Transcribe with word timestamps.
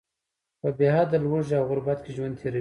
په 0.61 0.69
بې 0.77 0.87
حده 0.95 1.17
ولږې 1.31 1.55
او 1.59 1.65
غربت 1.69 1.99
کې 2.03 2.11
ژوند 2.15 2.35
تیروي. 2.39 2.59